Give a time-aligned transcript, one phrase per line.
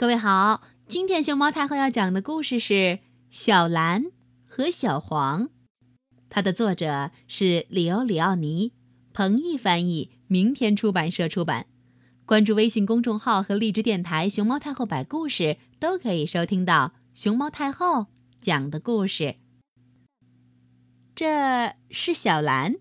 [0.00, 2.72] 各位好，今天熊猫太后要讲的故事是
[3.28, 4.06] 《小蓝
[4.46, 5.44] 和小黄》，
[6.30, 8.72] 它的作者是里欧里奥尼，
[9.12, 11.66] 彭毅翻译，明天出版社出版。
[12.24, 18.06] 关注微信公众号和荔枝电台“熊猫太后摆故事”，都可以收听到熊猫太后
[18.40, 19.36] 讲的故事。
[21.14, 22.76] 这是小蓝，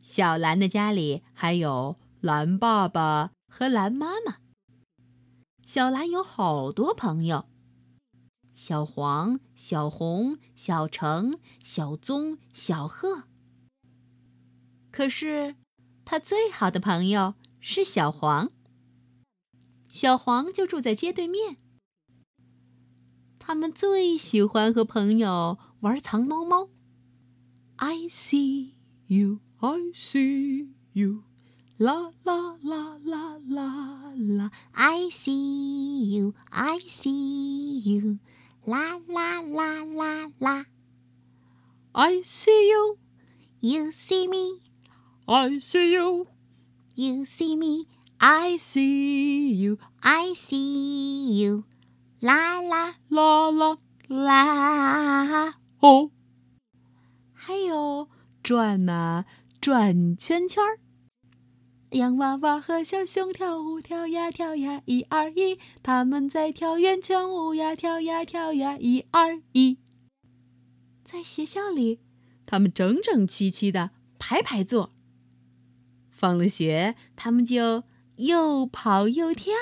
[0.00, 4.36] 小蓝的家里还有蓝爸爸和蓝妈妈。
[5.74, 7.46] 小蓝有好多朋友，
[8.54, 13.22] 小黄、小红、小橙、小棕、小褐。
[14.90, 15.56] 可是，
[16.04, 18.52] 他最好的朋友是小黄。
[19.88, 21.56] 小黄就住在街对面。
[23.38, 26.68] 他们最喜欢和朋友玩藏猫猫。
[27.76, 28.74] I see
[29.06, 31.22] you, I see you.
[31.81, 34.51] 啦啦啦啦啦啦！
[34.73, 38.17] I see you, I see you，
[38.65, 40.65] 啦啦啦啦啦！
[41.91, 42.97] I see you,
[43.59, 44.59] you see me,
[45.27, 46.27] I see you,
[46.95, 51.63] you see me, I see you, I see you，
[52.19, 55.53] 啦啦啦啦啦！
[55.79, 56.09] 哦，
[57.33, 58.09] 还有
[58.41, 59.25] 转呐
[59.61, 60.79] 转圈圈儿。
[61.92, 69.76] 洋娃娃和小熊跳舞，跳呀跳呀，一二一，他们在跳圆圈舞呀，跳呀跳呀，一二一。
[71.04, 72.00] 在学校里，
[72.46, 74.94] 他们整整齐齐的排排坐。
[76.10, 77.84] 放了学，他们就
[78.16, 79.52] 又跑又跳。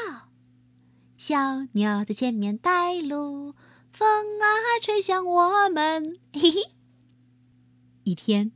[1.17, 3.55] 小鸟在前面带路，
[3.91, 6.20] 风啊吹向我们。
[6.33, 6.70] 嘿嘿。
[8.05, 8.53] 一天，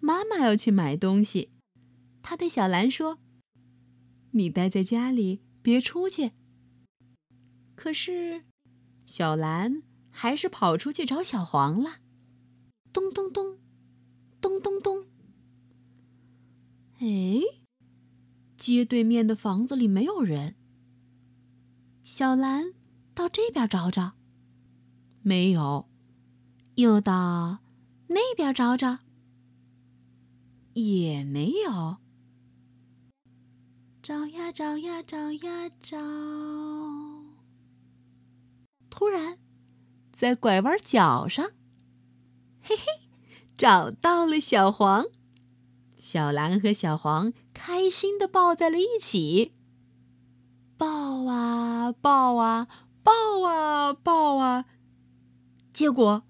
[0.00, 1.50] 妈妈要去买东西。
[2.26, 3.18] 他对小兰说
[4.32, 6.32] ：“你待在家里，别出去。”
[7.76, 8.44] 可是，
[9.04, 11.98] 小兰还是跑出去找小黄了。
[12.94, 13.58] 咚咚咚，
[14.40, 15.06] 咚咚咚。
[17.00, 17.42] 哎，
[18.56, 20.54] 街对面的房子里没有人。
[22.04, 22.72] 小兰
[23.14, 24.12] 到这边找找，
[25.20, 25.86] 没有；
[26.76, 27.58] 又到
[28.08, 29.00] 那边找找，
[30.72, 31.98] 也没有。
[34.04, 35.96] 找呀找呀找呀找，
[38.90, 39.38] 突然，
[40.14, 41.52] 在拐弯角上，
[42.60, 42.84] 嘿嘿，
[43.56, 45.06] 找到了小黄。
[45.98, 49.54] 小蓝和小黄开心的抱在了一起，
[50.76, 52.68] 抱啊抱啊
[53.02, 54.66] 抱啊抱啊，
[55.72, 56.24] 结果，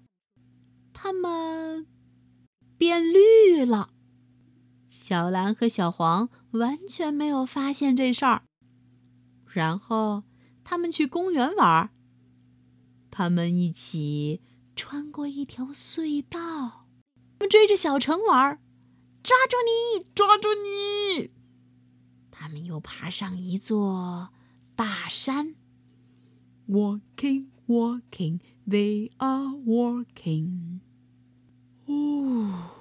[0.93, 1.85] 他们
[2.77, 3.94] 变绿了。
[4.97, 8.43] 小蓝和小黄完全没有发现这事儿。
[9.51, 10.23] 然后
[10.63, 11.89] 他们去公园玩儿。
[13.11, 14.41] 他们一起
[14.73, 16.87] 穿过一条隧道，
[17.37, 18.61] 他们追着小城玩儿，
[19.21, 21.31] 抓住你，抓住你！
[22.31, 24.29] 他们又爬上一座
[24.77, 25.55] 大山。
[26.69, 30.79] Walking, walking, they are walking.
[31.85, 32.71] 哦。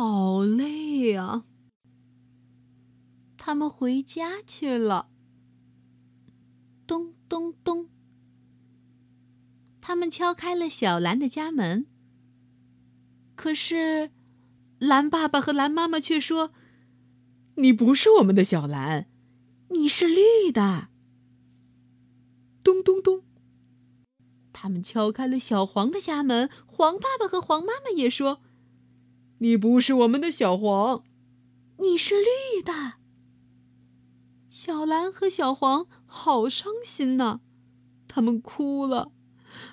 [0.00, 1.42] 好累呀！
[3.36, 5.08] 他们回家去了。
[6.86, 7.88] 咚咚咚，
[9.80, 11.88] 他们敲开了小蓝的家门。
[13.34, 14.12] 可是，
[14.78, 16.52] 蓝爸爸和蓝妈妈却说
[17.58, 19.08] ：“你不是我们的小蓝，
[19.70, 20.90] 你是绿的。”
[22.62, 23.24] 咚咚咚，
[24.52, 26.48] 他们敲开了小黄的家门。
[26.66, 28.42] 黄爸爸和黄妈妈也说。
[29.38, 31.02] 你不是我们的小黄，
[31.78, 32.94] 你是绿的。
[34.48, 37.40] 小蓝和小黄好伤心呐，
[38.08, 39.12] 他们哭了，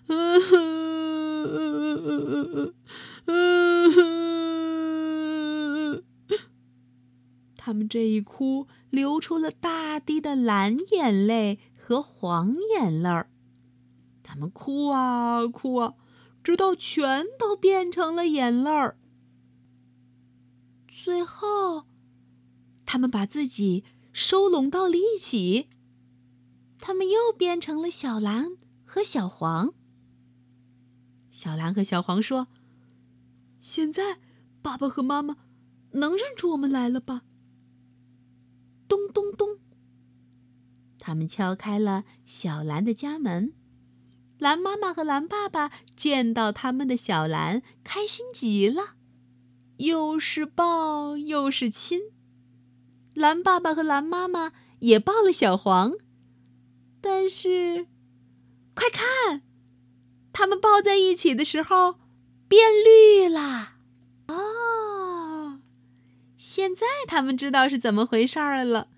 [0.08, 2.74] 嗯嗯嗯嗯
[3.26, 6.04] 嗯，
[7.58, 13.30] 他们这一哭，流出了大滴的蓝眼泪和黄眼泪儿。
[14.22, 15.96] 他们哭啊哭啊，
[16.44, 18.98] 直到全都变成了眼泪儿。
[20.98, 21.88] 最后，
[22.86, 23.84] 他们把自己
[24.14, 25.68] 收拢到了一起。
[26.80, 29.74] 他们又变成了小蓝和小黄。
[31.30, 32.48] 小蓝和小黄说
[33.60, 34.20] ：“现在，
[34.62, 35.36] 爸爸和妈妈
[35.92, 37.24] 能认出我们来了吧？”
[38.88, 39.60] 咚咚咚，
[40.98, 43.54] 他们敲开了小蓝的家门。
[44.38, 48.96] 蓝妈妈和蓝爸爸见到他们的小蓝，开心极了。
[49.78, 52.00] 又是抱又是亲，
[53.14, 55.94] 蓝爸爸和蓝妈妈也抱了小黄，
[57.02, 57.88] 但是，
[58.74, 59.42] 快看，
[60.32, 62.00] 他们抱在一起的时候
[62.48, 63.76] 变绿了。
[64.28, 65.62] 哦，
[66.38, 68.90] 现在他们知道是怎么回事儿了。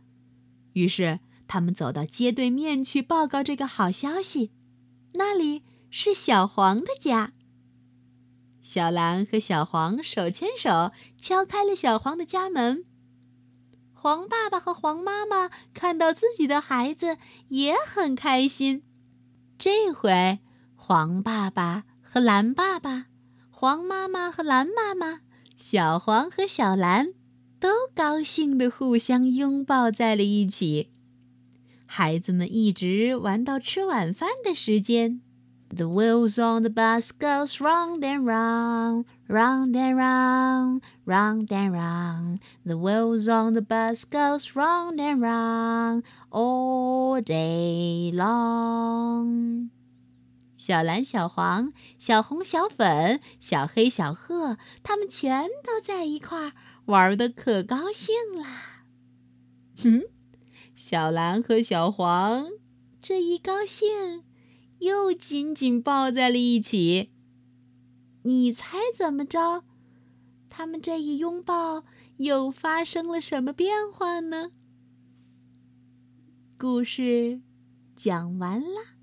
[0.74, 4.52] 于是，他们走到街对面去报告这个好消息。
[5.14, 7.34] 那里是小黄的家。
[8.68, 12.84] 小蓝和小黄手牵手敲开了小黄的家门。
[13.94, 17.18] 黄爸爸和黄妈妈看到自己的孩子
[17.48, 18.84] 也很开心。
[19.58, 20.40] 这回，
[20.76, 23.06] 黄爸爸和蓝爸爸，
[23.50, 25.22] 黄妈妈和蓝妈妈，
[25.56, 27.14] 小黄和小蓝，
[27.62, 30.92] 都高兴地互相拥抱在了一起。
[31.86, 35.22] 孩子们一直玩到吃晚饭的时间。
[35.70, 42.40] The wheels on the bus goes round and round, round and round, round and round.
[42.66, 49.70] The wheels on the bus goes round and round all day long.
[50.58, 56.54] 小蓝、小黄、小红、小粉、小黑、小褐，他们全都在一块儿
[56.86, 58.84] 玩的可高兴啦。
[59.78, 60.04] 哼，
[60.76, 62.48] 小蓝和小黄
[63.02, 64.24] 这一高兴。
[64.80, 67.12] 又紧紧抱在了一起。
[68.24, 69.64] 你猜怎么着？
[70.50, 71.86] 他们这一拥抱
[72.18, 74.52] 又发生了什么变化呢？
[76.58, 77.42] 故事
[77.96, 78.97] 讲完了。